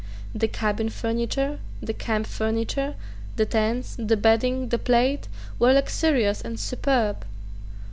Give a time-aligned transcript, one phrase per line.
[0.33, 2.95] The cabin furniture, the camp furniture,
[3.35, 5.27] the tents, the bedding, the plate,
[5.59, 7.23] were luxurious and superb.